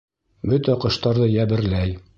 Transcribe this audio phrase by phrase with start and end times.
[0.53, 1.97] Бөтә ҡоштарҙы йәберләй.